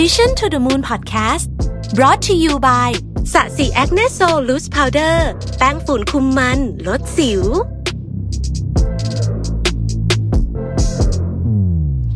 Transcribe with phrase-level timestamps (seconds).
[0.00, 1.46] Mission to the Moon Podcast
[1.94, 2.90] brought to you by
[3.32, 5.28] SASI Acne Sol Loose Powder
[5.58, 7.42] แป้งฝุ่นคุมมัน ลดสิว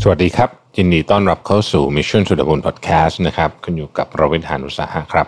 [0.02, 5.26] สวัสดีครับยินดีต้อนรับเข้าสู่ Mission to the Moon Podcast นะครับคุณอยู่กับรวิศ หาญอุตสาหะครับ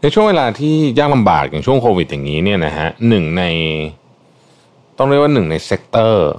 [0.00, 3.42] ในช่วงเวลาที่ยากลำบากอย่างช่วงโควิดอย่างนี้เนี่ยนะฮะหนึ่งใน
[4.98, 6.32] ต้องเรียกว่าหนึ่งใน sector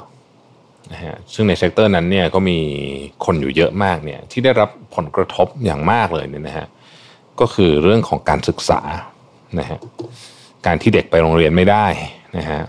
[0.94, 2.60] นะฮะซึ่งใน sector นั้นเนี่ยก็มี
[3.25, 6.68] คนอยู่เยอะมากเนี่ยที่ได้รับผลกระทบอย่างมากเลยเนี่ยนะฮะ
[7.39, 8.82] ก็คือเรื่องของการศึกษา
[9.60, 9.79] นะฮะ
[10.65, 11.87] การที่เด็กไปโรงเรียนไม่ได้
[12.37, 12.61] นะฮะ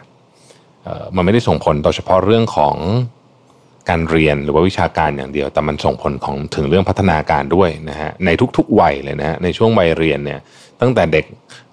[1.17, 2.77] มันไม่ได้ส่งผลต่อเฉพาะเรื่องของ
[3.89, 10.41] การเรียนหรือว่าวิชาการอย่างเดียว แต่มันส่งผลของถึงเรื่องพัฒนาการด้วยนะฮะในทุกๆวัยเลยนะฮะในช่วงวัยเรียนเนี่ย
[10.81, 11.25] ตั้งแต่เด็ก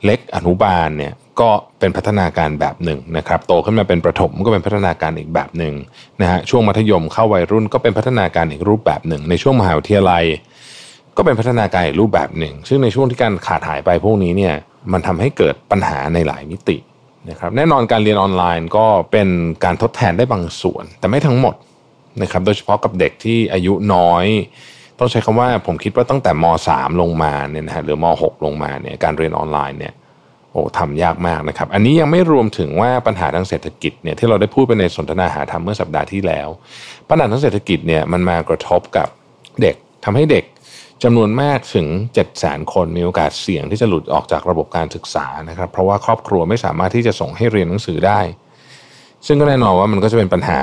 [0.05, 5.73] เล็กอนุบาลเนี่ย ก็เป็นพัฒนาการแบบหนึ่งนะครับ โตขึ้นมาเป็นประถมก็เป็นพัฒนาการอีกแบบหนึ่ง
[6.21, 10.23] นะฮะช่วงมัธยมเข้าวัยรุ่นก็เป็นพัฒนาการอีกรูปแบบหนึ่ง ในช่วงมหาวิทยาลัย
[11.17, 14.53] ก็เป็นพัฒนาการอีกรูปแบบหนึ่ง ซึ่งในช่วงที่การขาดหายไปพวกนี้เนี่ย
[14.91, 16.77] มันทำให้เกิดปัญหาในหลายมิติ
[17.29, 19.27] นะครับแน่นอนการเรียนออนไลน์ก็เป็น
[19.63, 21.55] การทดแทนได้บางส่วน แต่ไม่ทั้งหมด
[22.21, 24.25] นะครับโดยเฉพาะกับเด็กที่อายุน้อย
[24.99, 29.93] ต้องใช้คำว่าผมคิดว่าตั้งแต่ม .3 ลงมาเนี่ยนะฮะหรือม .6 ลงมาเนี่ยการเรียนออนไลน์เนี่ย
[30.51, 36.47] โอ้ทำยากมากนะครับ อันนี้ยังไม่รวมถึงว่าปัญหาทางเศรษฐกิจเนี่ยที่เราได้พูดไปในสนทนาหาธรรมเมื่อสัปดาห์ที่แล้ว
[37.09, 39.07] ปัญหาทางเศรษฐกิจเนี่ยมันมากระทบกับ
[39.61, 40.45] เด็กทำให้เด็ก
[41.03, 48.19] จำนวนมากถึง 7 0 0 0 0 0คนมีโอกาสเสี่ยงที่จะหลุดออกจากระบบการศึกษานะครับ เพราะว่าครอบครัวไม่สามารถที่จะส่งให้เรียนหนังสือได้
[49.27, 50.61] ซึ่งก็แน่นอนว่ามันก็จะเป็นปัญหา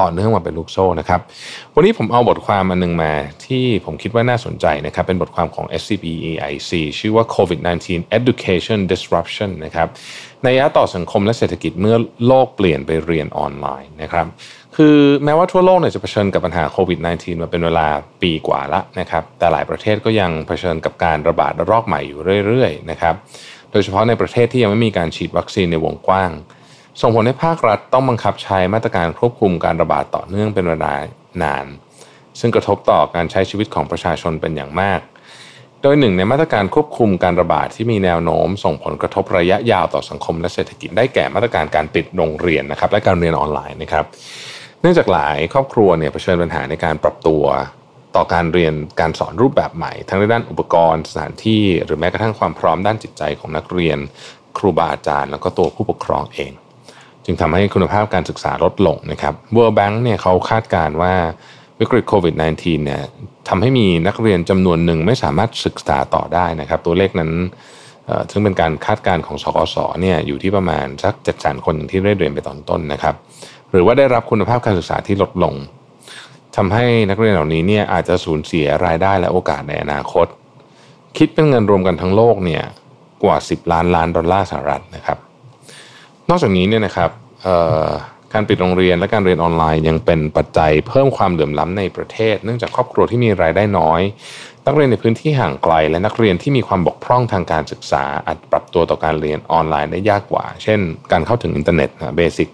[0.00, 1.20] ต่อเนื่องมาเป็นลูกโซ่นะครับ
[1.74, 3.12] วันนี้ผมเอาบทความอันนึงมา
[3.46, 9.88] ที่ผมคิดว่าน่าสนใจนะครับ เป็นบทความของ SCB EIC ชื่อว่า COVID-19 Education Disruption นะครับ
[10.44, 14.26] ในยะต่อสังคมและเศรษฐกิจเมื่อโลกเปลี่ยนไปเรียนออนไลน์นะครับ
[14.76, 17.88] คือแม้ว่าทั่วโลกเนี่ยจะเผชิญกับปัญหาโควิด -19 มาเป็นเวลา
[18.22, 23.14] ปีกว่าละนะครับ แต่หลายประเทศก็ยังเผชิญกับการระบาดระลอกใหม่อยู่เรื่อยๆนะครับ
[23.72, 26.30] โดยเฉพาะในประเทศที่ยังไม่มีการฉีดวัคซีนในวงกว้าง
[27.00, 30.92] ส่งผลให้ภาครัฐต้องบังคับใช้มาตรการควบคุมการระบาดต่อเนื่องเป็นเวลา
[31.42, 31.66] นาน
[32.40, 35.00] ซึ่งกระทบต่อการใช้ชีวิตของประชาชนเป็นอย่างมาก
[35.82, 44.04] โดยหนึ่งในมาตรการควบคุมการระบาดที่มีแนวโน้ม ส่งผลกระทบระยะยาวต่อสังคมและเศรษฐกิจได้แก่มาตรการการปิดโรงเรียนนะครับและการเรียนออนไลน์นะครับ
[44.80, 47.44] เนื่องจากหลายครอบครัวเนี่ยเผชิญปัญหาในการปรับตัว
[48.16, 53.98] ต่อการเรียนการสอนรูปแบบใหม่ ทั้งในด้านอุปกรณ์สถานที่หรือแม้กระทั่งความพร้อมด้านจิตใจของนักเรียน
[54.58, 56.52] ครูบาอาจารย์ แล้วก็ตัวผู้ปกครองเอง
[57.24, 61.14] จึงทำให้คุณภาพการศึกษาลดลงนะครับ World Bank เนี่ยเขาคาดการณ์ว่า
[61.80, 63.02] วิกฤตโควิด -19 เนี่ย
[63.48, 67.30] ทำให้มีนักเรียนจำนวนหนึ่งไม่สามารถศึกษาต่อได้นะครับ ตัวเลขนั้น
[68.30, 73.14] ซึ่งเป็นการคาดการณ์ของสกสเนี่ยอยู่ที่ประมาณสัก7 0 0 0 0คนอย่างที่ได้เรียนไปตอนต้นนะครับ
[73.70, 75.54] หรือว่าได้รับคุณภาพการศึกษาที่ลดลง
[76.56, 80.26] ทำให้นักเรียนเหล่านี้เนี่ยอาจจะสูญเสียรายได้และโอกาสในอนาคต
[81.16, 82.64] คิดเป็นเงินรวมกันทั้งโลกเนี่ย
[83.24, 85.18] กว่า 10 ล้านล้านดอลลาร์สหรัฐนะครับ
[86.30, 87.10] นอกจากนี้เนี่ยนะครับ
[88.34, 94.00] การปิดโรงเรียนและการเรียนออนไลน์ยังเป็นปัจจัยเพิ่มความเหลื่อมล้ำในประเทศ เนื่องจากครอบครัวที่มีรายได้น้อย
[94.66, 100.80] นักเรียนในพื้นที่ห่างไกล และนักเรียนที่มีความบกพร่องทางการศึกษา อาจปรับตัวต่อการเรียนออนไลน์ได้ยากกว่า เช่น
[101.12, 102.48] การเข้าถึงอินเทอร์เน็ตนะ basic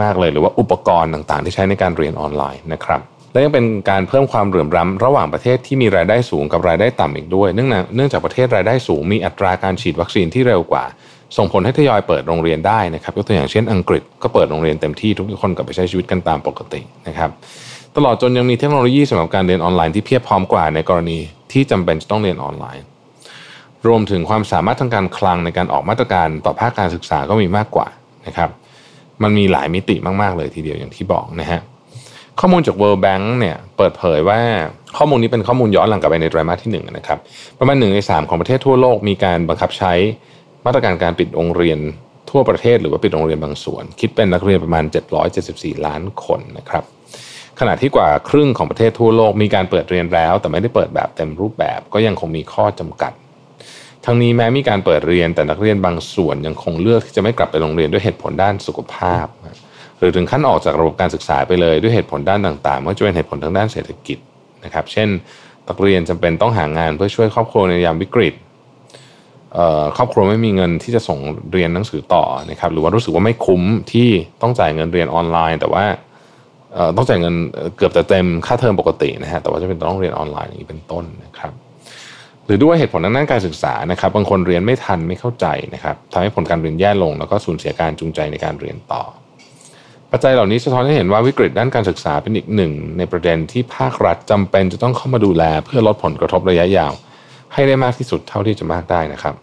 [0.00, 3.00] มากๆเลยหรือว่าอุปกรณ์ต่างๆ ที่ใช้ในการเรียนออนไลน์นะครับ
[3.32, 10.84] และยังเป็นการเพิ่มความเหลื่อมล้ำระหว่างประเทศที่มีรายได้สูงกับรายได้ต่ำอีกด้วย เนื่องจากประเทศรายได้สูงมีอัตราการฉีดวัคซีนที่เร็วกว่า
[11.36, 17.30] ส่งผลให้ทยอยเปิดโรงเรียนได้นะครับยกตัวอย่างเช่นอังกฤษก็เปิดโรงเรียนเต็มที่ทุกคนกลับไปใช้ชีวิตกันตามปกตินะครับ
[17.96, 21.18] ตลอดจนยังมีเทคโนโลยีสำหรับการเรียนออนไลน์ที่เพียบพร้อมกว่าในกรณี
[21.52, 22.84] ที่จำเป็นจะต้องเรียนออนไลน์
[23.86, 27.86] รวมถึงความสามารถทางการคลังในการออกมาตรการต่อภาคการศึกษาก็มีมากกว่า
[28.26, 28.50] นะครับ
[29.22, 31.60] มันมีหลายมิติมากๆเลยทีเดียวอย่างที่บอกนะฮะ
[32.40, 34.40] ข้อมูลจาก World Bank เนี่ยเปิดเผยว่า
[34.96, 37.18] ข้อมูลนี้เป็นข้อมูลย้อนหลังกลับไปในไตรมาสที่1นะครับ
[37.58, 39.92] ประมาณหนึ่งในสามของประเทศทั่วโลกมีการบังคับใช้
[40.66, 41.78] มาตรการการปิดโรงเรียน
[42.30, 44.84] ทั่วประเทศหรือว่าปิดโรงเรียนบางส่วน คิดเป็นนักเรียนประมาณ
[45.34, 46.84] 774 ล้านคนนะครับ
[47.60, 53.12] ขณะที่กว่าครึ่งของประเทศทั่วโลกมีการเปิดเรียนแล้ว แต่ไม่ได้เปิดแบบเต็มรูปแบบ ก็ยังคงมีข้อจำกัด
[54.04, 59.26] ทั้งนี้แม้มีการเปิดเรียนแต่นักเรียนบางส่วนยังคงเลือกที่จะไม่กลับไปโรงเรียนด้วยเหตุผลด้านสุขภาพ
[59.98, 64.18] หรือถึงขั้นออกจากระบบการศึกษาไปเลยด้วยเหตุผลด้านต่างๆไม่ว่าจะเป็นเหตุผลทางด้านเศรษฐกิจ
[64.64, 65.08] นะครับ เช่น
[65.68, 68.34] นักเรียนจำเป็นต้องหางานเพื่อช่วยครอบครัวในยามวิกฤต
[69.96, 71.18] ครอบครัวไม่มีเงินที่จะส่ง
[71.52, 73.62] เรียนหนังสือต่อนะครับหรือว่ารู้สึกว่าไม่คุ้ม
[73.92, 74.08] ที่
[74.42, 75.84] ต้องจ่ายเงินเรียนออนไลน์ แต่ว่า
[76.96, 77.34] ต้องจ่ายเงิน
[77.76, 81.52] เกือบจะเต็มค่าเทอมปกตินะฮะแต่ว่าจะเป็นต้องเรียนออนไลน์อย่างนี้เป็นต้นนะครับ
[82.46, 89.02] หรือด้วยเหตุผลทางด้านการศึกษานะครับบางคนเรียนไม่ทันไม่เข้าใจนะครับทำให้ผลการเรียนแย่ลง แล้วก็สูญเสียการจูงใจในการเรียนต่อ
[90.12, 96.92] ปัจจัยเหล่านี้สะท้อนให้เห็นว่าวิกฤตด้านการศึกษาเป็นอีกหนึ่ง ในประเด็นที่ภาครัฐจำเป็นจะต้องเข้ามาดูแล เพื่อลดผลกระทบระยะยาว
[97.54, 99.34] ให้ได้มากที่สุดเท่าที่จะมากได้นะครับ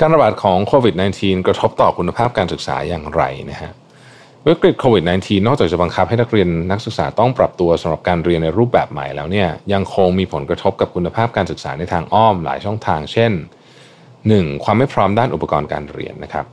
[0.00, 3.72] การระบาดของโควิด -19 กระทบต่อคุณภาพการศึกษาอย่างไรนะฮะ
[4.46, 13.32] วิกฤตโควิด -19 นอกจากจะบังคับให้นักเรียนนักศึกษาต้องปรับตัวสำหรับการเรียนในรูปแบบใหม่แล้วเนี่ยยังคงมีผลกระทบกับคุณภาพการศึกษาในทางอ้อมหลายช่องทาง เช่น
[13.98, 14.64] 1.
[14.64, 16.46] ความไม่พร้อมด้านอุปกรณ์การเรียนนะครับ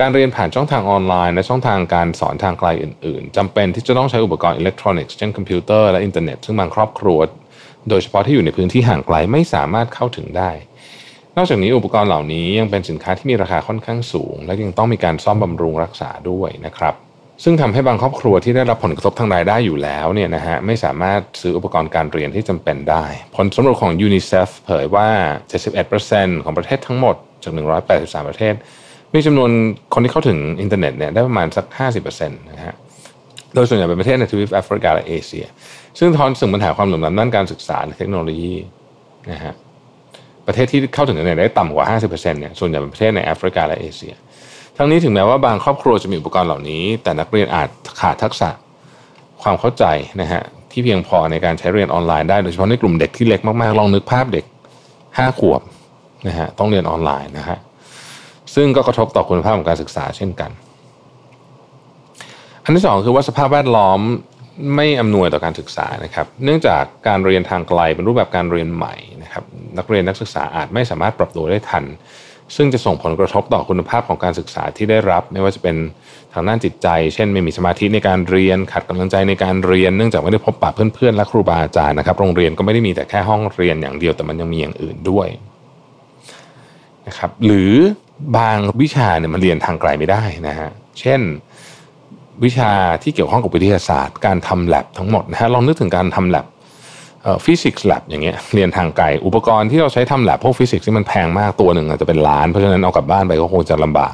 [0.00, 7.18] การเรียนผ่านช่องทางออนไลน์และช่องทางการสอนทางไกลอื่น ๆจำเป็นที่จะต้องใช้อุปกรณ์อิเล็กทรอนิกส์เช่นคอมพิวเตอร์และอินเทอร์เน็ตซึ่งบางครอบครัว
[7.88, 10.50] โดยเฉพาะที่อยู่ในพื้นที่ห่างไกลไม่สามารถเข้าถึงได้
[11.36, 16.94] นอกจากนี้อุปกรณ์เหล่านี้ยังเป็นสินค้าที่มีราคาค่อนข้างสูง และยังต้องมีการซ่อมบำรุงรักษาด้วยนะครับ
[17.44, 23.04] ซึ่งทำให้บางครอบครัวที่ได้รับผลกระทบทางรายได้อยู่แล้วเนี่ยนะฮะไม่สามารถซื้ออุปกรณ์การเรียนที่จำเป็นได้
[23.36, 25.08] ผลสำรวจของยูนิเซฟเผยว่า
[25.76, 27.52] 71%ของประเทศทั้งหมดจาก
[27.90, 28.54] 183 ประเทศ
[29.14, 29.50] มีจำนวน
[29.94, 31.66] คนที่เข้าถึงอินเทอร์เน็ตเนี่ยได้ประมาณสัก
[31.98, 32.74] 50%นะฮะ
[33.56, 35.46] โดยส่วนใหญ่เป็นประเทศในทวีปแอฟริกาและเอเชีย
[35.98, 38.54] ซึ่งสะท้อนถึงปัญหาความเหลื่อมล้ำด้านการศึกษาและเทคโนโลยี
[39.30, 39.54] นะฮะ
[40.46, 44.14] ประเทศที่เข้าถึงอินเทอร์เน็ตได้ต่ำกว่า 50%เนี่ยส่วนใหญ่เป็นประเทศในแอฟริกาและเอเชีย
[44.76, 47.68] ทั้งนี้ถึงแม้ว่าบางครอบครัวจะมีอุปกรณ์เหล่านี้ แต่นักเรียนอาจ
[48.00, 48.50] ขาดทักษะ
[49.42, 49.84] ความเข้าใจ
[50.20, 54.44] นะฮะที่เพียงพอในการใช้เรียนออนไลน์ได้โดยเฉพาะในกลุ่มเด็กที่เล็กมากๆ ลองนึกภาพเด็ก
[55.18, 55.62] ห้าขวบ
[56.28, 57.58] นะฮะต้องเรียนออนไลน์นะฮะ
[58.54, 60.50] ซึ่งก็กระทบต่อคุณภาพของการศึกษาเช่นกัน
[62.66, 64.00] อันที่สองคือว่าสภาพแวดล้อม
[64.76, 69.44] ไม่อำนวยต่อการศึกษานะครับ เนื่องจากการเรียนทางไกลเป็นรูปแบบการเรียนใหม่นะครับ
[69.78, 71.84] นักเรียนนักศึกษาอาจไม่สามารถปรับตัวได้ทัน
[72.56, 75.76] ซึ่งจะส่งผลกระทบต่อคุณภาพของการศึกษาที่ได้รับ ไม่ว่าจะเป็น
[76.32, 85.28] ทางด้านจิตใจ เช่น ไม่มีสมาธิในการเรียนขัดกำลังใจในการเรียน เนื่องจากไม่ได้พบปะเพื่อนๆและครูบาอาจารย์นะครับโรงเรียนก็ไม่ได้มีแต่แค่ห้องเรียนอย่างเดียวแต่มันยังมีอย่างอื่นด้วย
[87.06, 87.72] นะครับหรือ
[88.36, 90.70] บางวิชาเนี่ยมันเรียนทางไกลไม่ได้นะฮะ
[91.00, 91.20] เช่น
[92.44, 92.70] วิชา
[93.02, 96.46] ที่เกี่ยวข้องกับวิทยาศาสตร์ การทำแลบทั้งหมดนะฮะลองนึกถึงการทำแลบ
[97.44, 104.12] ฟิสิกส์แลบอย่างเงี้ยเรียนทางไกล อุปกรณ์ที่เราใช้ทำแลบพวกฟิสิกส์ที่มันแพงมากตัวหนึ่งอาจจะเป็นล้าน เพราะฉะนั้นเอากลับบ้านไปก็คงจะลำบาก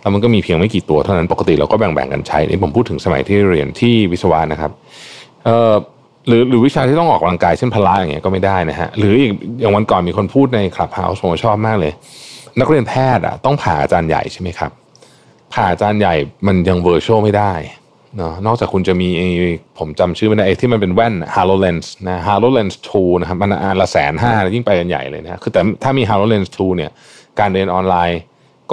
[0.00, 4.70] แล้วมันก็มีเพียงไม่กี่ตัวเท่านั้นปกติเราก็แบ่งๆกันใช้นี่ผมพูดถึงสมัยที่เรียนที่วิศวะนะครับ
[5.44, 5.74] เอ่อ
[6.28, 11.92] หรือหรือวิชาที่ต้องออกกำลังกายเช่นพละอย่างเงี้ยก็ไม่ได้นะฮะหรืออีกอย่างวันก่อนมีคนพูดในคลับเฮาส์ผมชอบมากเลย
[12.60, 14.70] นักเรียนแพทย์อะต้องผ่าอาจารย์ใหญ่ใช่ไหมครับ
[15.54, 16.14] ผ่าอาจารย์ใหญ่
[16.46, 17.52] มันยังเวอร์ชวลไม่ได้
[18.16, 19.08] เนาะนอกจากคุณจะมี
[19.78, 26.90] ผมจำชื่อไม่ได้ที่มันเป็นแว่น HoloLens นะ HoloLens 2นะครับมันอันละแสนห้ายิ่งไปกันใหญ่เลยนะคือแต่ถ้ามี HoloLens 2เนี่ย
[27.40, 28.20] การเรียนออนไลน์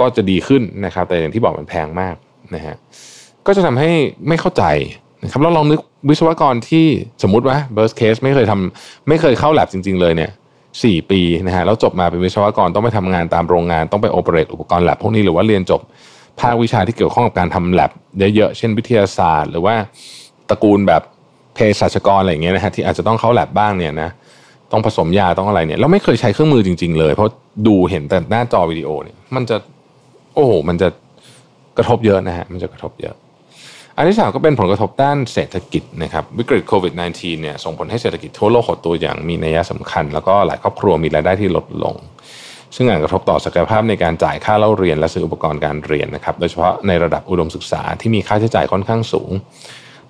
[0.02, 2.14] ็จะดีขึ้นนะครับ แต่อย่างที่บอกมันแพงมาก
[2.54, 2.76] นะฮะ
[3.46, 3.90] ก็จะทำให้
[4.28, 4.64] ไม่เข้าใจ
[5.22, 6.86] นะครับเราลองนึกวิศวกรที่
[7.22, 10.30] สมมุติว่า burst case ไม่เคยทำไม่เคยเข้าแลบจริง ๆ เลยเนี่ย
[10.82, 15.80] สี่ปีนะฮะแล้วจบมาเป็นวิศวกรต้องไปทำงานตามโรงงานต้องไปโอเปเรตอุปกรณ์แลบพวกนี้หรือว่าเรียนจบ
[16.40, 19.74] ภาควิชาที่เกี่ยวข้องกับการทำแลบเยอะๆเช่นวิทยาศาสตร์ หรือว่า
[20.48, 21.02] ตระกูลแบบ
[21.54, 24.10] เภสัชกรอะไรอย่างเงี้ยนะฮะที่อาจจะต้องเข้าแลบบ้างเนี่ยนะ
[24.72, 27.32] ต้องผสมยาต้องอะไรเนี่ยเราไม่เคยใช้เครื่องมือจริง ๆ เลย เพราะ
[27.66, 29.56] ดูเห็นแต่หน้าจอวิดีโอเนี่ย มันจะ
[30.34, 30.88] โอ้โหมันจะ
[31.76, 33.14] กระทบเยอะนะฮะมันจะกระทบเยอะ
[33.96, 41.94] อันที่สามก็เป็นผลกระทบด้านเศรษฐกิจนะครับวิกฤตโควิด -19 เนี่ยส่งผลให้เศรษฐกิจทั่วโลกหดตัวอย่างมีนัยสำคัญ แล้วก็หลายครอบครัวมีรายได้ที่ลดลง
[42.76, 49.30] ซึ่งอาจกระทบต่อศักยภาพในการจ่ายค่าเล่าเรียนและซื้ออุปกรณ์การเรียนนะครับ โดยเฉพาะในระดับอุดมศึกษาที่มีค่าใช้จ่ายค่อนข้างสูง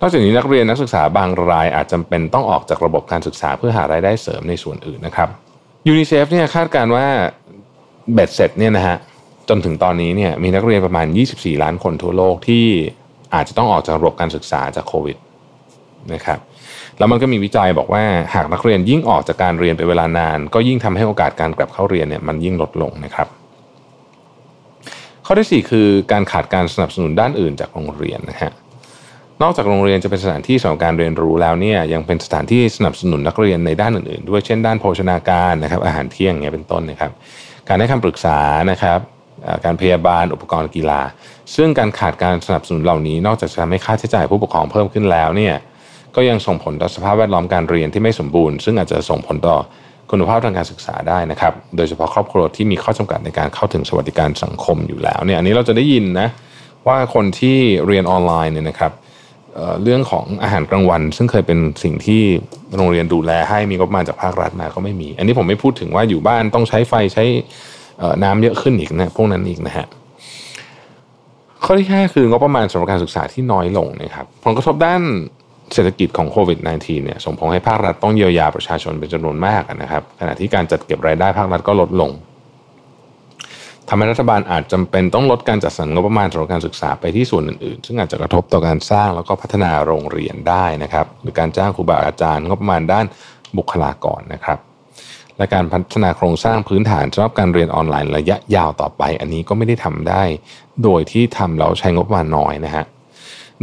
[0.00, 5.28] นอกจากนี้นักเรียนนักศึกษาบางรายอาจจำเป็นต้องออกจากระบบการศึกษาเพื่อหารายได้เสริมในส่วนอื่นนะครับ
[5.88, 7.06] ยูนิเซฟเนี่ยคาดการณ์ว่า
[8.12, 8.96] เบ็ดเสร็จเนี่ยนะฮะ
[9.48, 12.66] จนถึงตอนนี้เนี่ยมีนักเรียนประมาณ 24 ล้านคนทั่วโลกที่
[13.34, 15.16] อาจจะต้องออกจากระบบการศึกษาจากโควิด
[16.14, 16.38] นะครับ
[17.02, 18.04] แล้วมันก็มีวิจัยบอกว่า
[18.34, 23.28] หากนักเรียนยิ่งออกจากการเรียนไปเวลานาน ก็ยิ่งทำให้โอกาสการกลับเข้าเรียนเนี่ยมันยิ่งลดลงนะครับ
[25.26, 28.52] ข้อที่ 4 คือการขาดการสนับสนุนด้านอื่นจากโรงเรียนนะฮะ
[29.42, 37.10] นอกจากโรงเรียนจะเป็นสถานที่สำหรับการเรียนรู้แล้วเนี่ยยังเป็นสถานที่สนับสนุนนักเรียนในด้านอื่นๆ ด้วยเช่นด้านโภชนาการนะครับอาหารเที่ยงเงี้ยเป็นต้นนะครับ
[37.68, 38.38] การให้คำปรึกษา
[38.70, 38.98] นะครับ
[39.64, 41.00] การพยาบาลอุปกรณ์กีฬา
[41.56, 45.54] ซึ่งการขาดการสนับสนุนเหล่านี้ นอกจากจะทำให้ค่าใช้จ่ายผู้ปกครองเพิ่มขึ้นแล้วเนี่ย
[46.16, 49.56] ก็ยังส่งผลต่อสภาพแวดล้อมการเรียนที่ไม่สมบูรณ์ ซึ่งอาจจะส่งผลต่อ
[50.10, 56.28] คุณภาพทางการศึกษาได้นะครับ โดยเฉพาะครอบครัวที่มีข้อจำกัดในการเข้าถึงสวัสดิการสังคมอยู่แล้วเนี่ยอันนี้เราจะได้ยินนะ
[56.88, 58.92] ว่าคนที่เรียนออนไลน์เนี่ยนะครับ
[59.54, 62.22] เเรื่องของอาหารกลางวัน ซึ่งเคยเป็นสิ่งที่
[62.76, 67.24] โรงเรียนดูแลให้มีงบประมาณจากภาครัฐมาก็ไม่มี อันนี้ผมไม่พูดถึงว่าอยู่บ้านต้องใช้ไฟใช้
[68.24, 69.86] น้ำเยอะขึ้นอีกนะพวกนั้นอีกนะฮะ
[71.64, 75.02] ข้อที่ 5 คืองบประมาณสำหรับการศึกษาที่น้อยลงนะครับผลกระทบด้าน
[75.74, 82.10] เศรษฐกิจของโควิด -19 เนี่ยส่งผลให้ภาครัฐต้องเยียวยาประชาชนเป็นจำนวนมากนะครับขณะที่การจัดเก็บรายได้ภาครัฐก็ลดลง
[83.88, 93.06] ทำให้รัฐบาลอาจจำเป็นต้องลดการจัดสรรงบประมาณสำหรับการศึกษาไปที่ส่วนอื่นๆ ซึ่งอาจจะกระทบต่อการสร้างแล้วก็พัฒนาโรงเรียนได้นะครับ หรือการจ้างครูบาอาจารย์งบประมาณด้าน
[93.56, 94.58] บุคลากรนะครับ
[95.36, 100.22] และการพัฒนาโครงสร้างพื้นฐานสำหรับการเรียนออนไลน์ระยะยาวต่อไป อันนี้ก็ไม่ได้ทำได้
[100.84, 102.84] โดยที่ทำแล้วใช้งบประมาณน้อยนะฮะ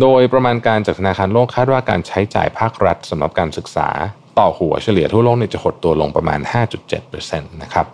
[0.01, 3.87] โดยประมาณการจากธนาคารโลกคาดว่าการใช้จ่ายภาครัฐสำหรับการศึกษา
[4.39, 6.39] ต่อหัวเฉลี่ยทั่วโลกเนี่ยจะหดตัวลงประมาณ
[6.95, 7.85] 5.7%นะครับ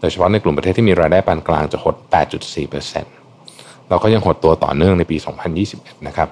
[0.00, 1.94] โดยเฉพาะในกลุ่มประเทศที่มีรายได้ปานกลางจะหด
[2.72, 5.16] 8.4%เราก็ยังหดตัวต่อเนื่องในปี
[5.62, 6.28] 2021 นะครับ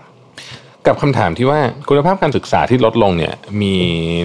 [0.87, 3.75] กับคำถามที่ว่าคุณภาพการศึกษาที่ลดลงเนี่ยมี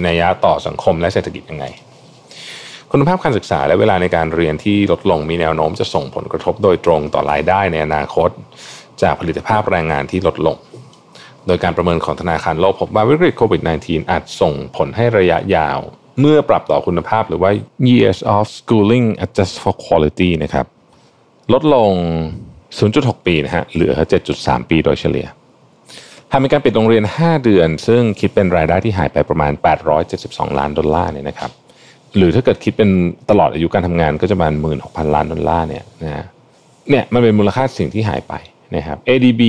[0.08, 1.66] นัยยะต่อสังคมและเศรษฐกิจยังไง
[2.92, 8.30] คุณภาพการศึกษาและเวลาในการเรียนที่ลดลงมีแนวโน้มจะส่งผลกระทบโดยตรงต่อรายได้ในอนาคต
[9.04, 10.58] จากผลิตภาพแรงงานที่ลดลง
[11.48, 15.80] โดยการประเมินของธนาคารโลกพบว่าวิกฤตโควิด -19 อาจส่งผลให้ระยะยาว
[16.20, 17.52] เมื่อปรับต่อคุณภาพหรือว่า
[17.90, 20.66] years of schooling adjust for quality นะครับ
[21.54, 21.92] ลดลง
[22.60, 23.94] 0.6 ปีนะฮะเหลือ
[24.32, 25.28] 7.3 ปีโดยเฉลี่ย
[26.32, 29.52] หากมีการปิดโรงเรียน 5 เดือน ซึ่งคิดเป็นรายได้ที่หายไปประมาณ
[30.06, 31.52] 872 ล้านดอลลาร์เนี่ยนะครับ
[32.16, 32.90] หรือถ้าเกิดคิดเป็น
[33.30, 34.54] ตลอดอายุการทำงานก็จะประมาณ
[34.84, 36.26] 16,000 ล้านดอลลาร์เนี่ยนะ
[36.90, 38.34] เนี่ยมันเป็นมูลค่าสิ่งที่หายไป
[38.76, 39.42] นะครับ ADB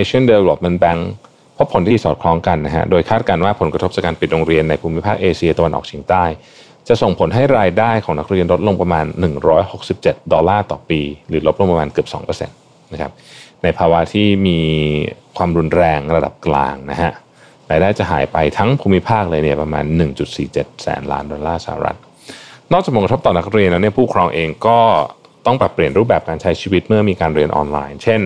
[0.00, 1.00] Asian Development Bank
[1.56, 6.24] พบผลที่สอดคล้องกันนะฮะ โดยคาดการณ์ว่าผลกระทบจากการปิดโรงเรียนในภูมิภาคเอเชียตะวันออกเฉียงใต้
[6.88, 9.04] จะส่งผลให้รายได้ของนักเรียนลดลงประมาณ
[9.68, 12.08] 167 ดอลลาร์ต่อปี หรือลดลงประมาณเกือบ
[12.40, 12.46] 2%
[12.92, 13.12] นะครับ
[13.62, 14.60] ในภาวะที่มี
[15.36, 17.12] ความรุนแรงระดับกลางนะฮะ
[17.70, 19.84] รายได้จะหายไปทั้งภูมิภาคเลยเนี่ยประมาณ
[20.34, 21.96] 1.47 แสนล้านดอลลาร์สหรัฐ
[22.72, 24.78] นอกจากผลกระทบต่อนักเรียนแล้วเนี่ยผู้ปกครองเองก็
[25.46, 28.20] ต้องปรับเปลี่ยนรูปแบบการใช้ชีวิตเมื่อมีการเรียนออนไลน์ เช่น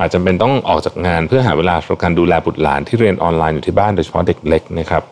[0.00, 5.02] อาจจะเป็นต้องออกจากงานเพื่อหาเวลาสำหรับการดูแลบุตรหลานที่เรียนออนไลน์อยู่ที่บ้านโดยเฉพาะเด็กเล็กนะครับ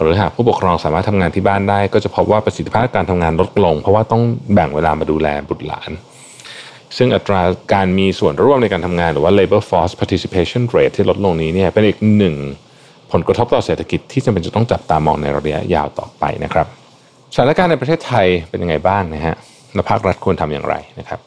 [0.00, 4.22] หรือหากผู้ปกครองสามารถทำงานที่บ้านได้ ก็จะพบว่าประสิทธิภาพการทำงานลดลง เพราะว่าต้อง
[4.54, 5.90] แบ่งเวลามาดูแลบุตรหลาน
[6.96, 7.40] ซึ่งอัตรา
[7.74, 12.34] การมีส่วนร่วมในการทำงานหรือว่า labor force participation rate ที่ลดลงนี้เนี่ยเป็นอีกหนึ่ง
[13.12, 16.66] ผลกระทบต่อเศรษฐกิจที่จำเป็นจะต้องจับตามองในระยะยาวต่อไปนะครับ
[17.34, 19.36] สถานการณ์ในประเทศไทยเป็นยังไงบ้างนะฮะ
[19.74, 21.20] และภาครัฐควรทำอย่างไรนะครับ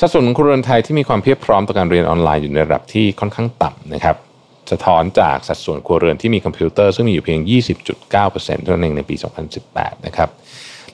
[0.00, 4.16] สัดส่วนของครัวเรือนไทยที่มีความเพียบพร้อมต่อการเรียนออนไลน์อยู่ในระดับที่ค่อนข้างต่ำนะครับ
[4.72, 7.40] สะท้อนจากสัดส่วนครัวเรือนที่มีคอมพิวเตอร์ซึ่งมีอยู่เพียง
[8.02, 9.16] 20.9%เท่านั้นเองในปี
[9.60, 10.28] 2018 นะครับ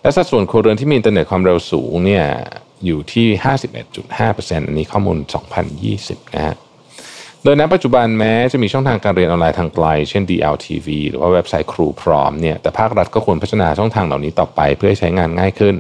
[0.03, 2.27] และสัดส่วนครัวเรือนที่มีอินเทอร์เน็ตความเร็วสูงเนี่ย
[2.87, 3.27] อยู่ที่
[3.93, 5.19] 51.5%อันนี้ข้อมูล
[5.77, 6.55] 2020 นะฮะ
[7.45, 15.75] โดยณปัจจุบันแม้จะมีช่องทางการเรียนออนไลน์ทางไกล เช่น DLTV หรือว่าเว็บไซต์ครูพร้อมเนี่ยแต่ภาครัฐก็ควรพัฒนาช่องทางเหล่านี้ต่อไปเพื่อให้ใช้งานง่ายขึ้น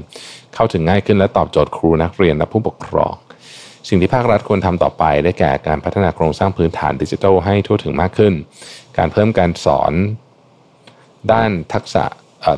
[0.54, 3.14] เข้าถึงง่ายขึ้นและตอบโจทย์ครูนักเรียนและผู้ปกครอง
[3.88, 8.34] สิ่งที่ภาครัฐควรทำต่อไปได้แก่การพัฒนาโครงสร้างพื้นฐานดิจิทัลให้ทั่วถึงมากขึ้น
[8.98, 9.92] การเพิ่มการสอน
[11.32, 12.04] ด้านทักษะ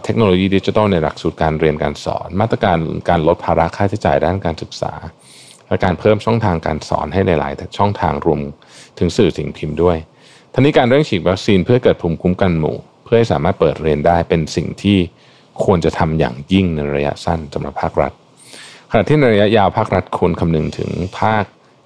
[0.05, 4.93] เทคโนโลยีดิจิทัลในหลักสูตรการเรียนการสอน มาตรการการลดภาระค่าใช้จ่ายด้านการศึกษา
[5.69, 8.41] และการเพิ่มช่องทางการสอนให้หลาย ๆ ช่องทางรวม
[8.99, 9.97] ถึงสื่อสิ่งพิมพ์ด้วย
[10.53, 14.99] ทั้งนี้การเร่งฉีดวัคซีนเพื่อเกิดภูมิคุ้มกันหมู่ เพื่อให้สามารถเปิดเรียนได้เป็นสิ่งที่
[15.65, 18.13] ควรจะทำอย่างยิ่งในระยะสั้นสำหรับภาครัฐ
[18.91, 21.45] ขณะที่ในระยะยาวภาครัฐควรคำนึงถึงภาค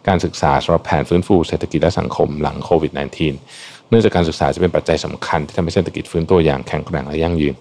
[0.08, 7.54] การศึกษาสำหรับแผนฟื้นฟูเศรษฐกิจและสังคมหลังโควิด -19 เนื่องจากการศึกษาจะเป็นปัจจัยสำคัญที่ทำให้เศรษฐกิจฟื้นตัวอย่างแข็งแกร่งและยั่งยืน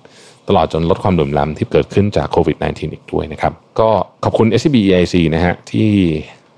[0.47, 3.89] ตลอดจนลดความเหลื่อมล้ำที่เกิดขึ้นจากโควิด -19 อีกด้วยนะครับ ก็
[4.23, 5.89] ขอบคุณ SCB EIC นะฮะที่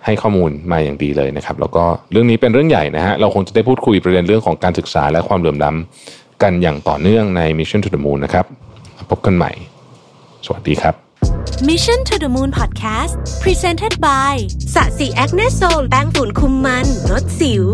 [0.05, 8.46] ให้ข้อมูลมาอย่างดีเลยนะครับ แล้วก็เรื่องนี้เป็นเรื่องใหญ่นะฮะเราคงจะได้พูดคุยประเด็นเรื่องของการศึกษาและความเหลื่อมล้ำกันอย่างต่อเนื่องใน Mission to the Moon นะครับ
[9.12, 9.51] พบกันใหม่
[10.46, 10.96] สวัสดีครับ
[11.70, 13.13] Mission to the Moon Podcast
[13.44, 14.34] Presented by
[14.75, 17.65] สะสีแอคเนโซลแป้งฝุ่นคุมมันลดสิว